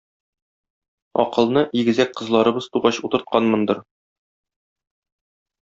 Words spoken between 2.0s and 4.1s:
кызларыбыз тугач утыртканмындыр.